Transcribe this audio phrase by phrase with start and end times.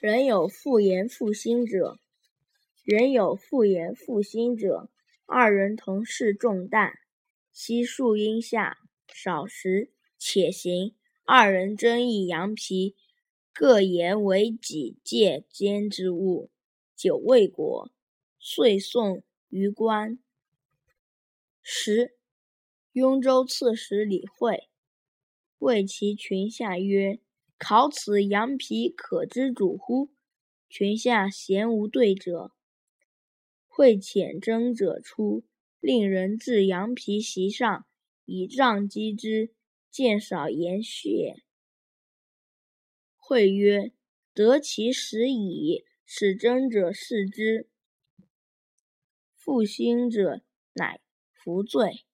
[0.00, 2.00] 人有复言复兴者，
[2.84, 4.88] 人有复言复兴者。
[5.26, 6.94] 二人同侍重担，
[7.52, 8.78] 悉树荫下，
[9.12, 10.94] 少食，且行。
[11.26, 12.96] 二人争一羊皮，
[13.52, 16.50] 各言为己借间之物。
[16.96, 17.92] 久未果，
[18.38, 20.18] 遂送于官。
[21.60, 22.16] 十，
[22.92, 24.70] 雍州刺史李惠
[25.58, 27.20] 谓其群下曰
[27.60, 30.10] ：“考此羊皮，可知主乎？”
[30.68, 32.50] 群下咸无对者。
[33.68, 35.44] 会遣征者出，
[35.78, 37.86] 令人置羊皮席上，
[38.24, 39.54] 以杖击之，
[39.88, 41.44] 见少言血。
[43.16, 43.92] 会曰
[44.34, 47.68] ：“得其时矣。”使征者视之，
[49.36, 50.42] 复兴者
[50.72, 51.00] 乃
[51.32, 52.04] 服罪。